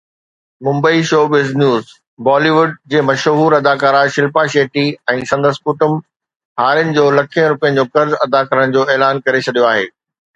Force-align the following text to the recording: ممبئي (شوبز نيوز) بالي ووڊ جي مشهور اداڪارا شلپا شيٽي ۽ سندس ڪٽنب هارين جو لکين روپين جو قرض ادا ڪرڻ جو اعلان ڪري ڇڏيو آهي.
ممبئي 0.65 1.01
(شوبز 1.09 1.49
نيوز) 1.61 1.85
بالي 2.27 2.51
ووڊ 2.55 2.71
جي 2.93 3.01
مشهور 3.09 3.55
اداڪارا 3.57 4.01
شلپا 4.15 4.45
شيٽي 4.53 4.85
۽ 5.17 5.27
سندس 5.33 5.61
ڪٽنب 5.67 6.01
هارين 6.63 6.89
جو 6.97 7.05
لکين 7.19 7.47
روپين 7.53 7.79
جو 7.81 7.85
قرض 7.93 8.17
ادا 8.27 8.41
ڪرڻ 8.53 8.75
جو 8.79 8.87
اعلان 8.95 9.23
ڪري 9.29 9.45
ڇڏيو 9.49 9.69
آهي. 9.75 9.87